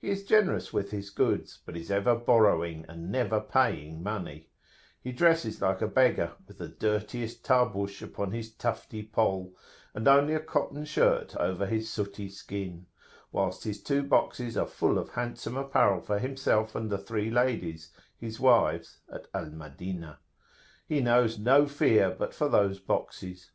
[0.00, 4.48] He is generous with his goods, but is ever borrowing and never paying money;
[5.02, 9.54] he dresses like a beggar, with the dirtiest Tarbush upon his tufty poll,
[9.92, 12.86] and only a cotton shirt over his sooty skin;
[13.32, 17.90] whilst his two boxes are full of handsome apparel for himself and the three ladies,
[18.16, 20.20] his wives, at Al Madinah.
[20.88, 23.50] He knows no fear but for those boxes.